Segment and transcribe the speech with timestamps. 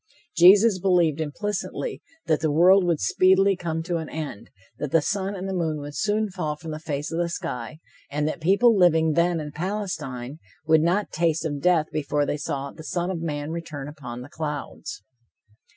[0.35, 5.35] Jesus believed implicitly that the world would speedily come to an end, that the sun
[5.35, 7.77] and the moon would soon fall from the face of the sky,
[8.09, 12.71] and that people living then in Palestine would not taste of death before they saw
[12.71, 15.03] "the Son of Man return upon the clouds."